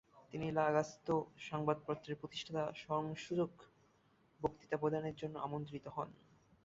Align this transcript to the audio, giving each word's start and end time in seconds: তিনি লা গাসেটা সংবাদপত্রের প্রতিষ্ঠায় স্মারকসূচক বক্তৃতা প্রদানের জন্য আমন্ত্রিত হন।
তিনি 0.31 0.47
লা 0.51 0.65
গাসেটা 0.73 1.15
সংবাদপত্রের 1.49 2.19
প্রতিষ্ঠায় 2.21 2.71
স্মারকসূচক 2.75 3.51
বক্তৃতা 4.41 4.77
প্রদানের 4.77 5.15
জন্য 5.15 5.35
আমন্ত্রিত 5.39 5.85
হন। 5.87 6.09